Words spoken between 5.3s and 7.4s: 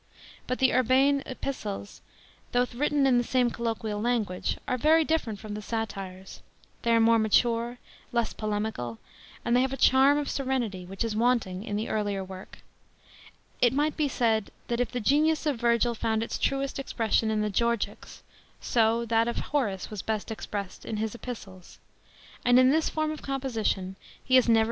from the Satires; they are more